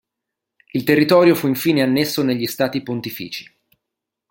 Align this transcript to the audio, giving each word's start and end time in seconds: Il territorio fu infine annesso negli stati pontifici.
Il 0.73 0.83
territorio 0.83 1.35
fu 1.35 1.45
infine 1.47 1.83
annesso 1.83 2.23
negli 2.23 2.47
stati 2.47 2.81
pontifici. 2.81 3.47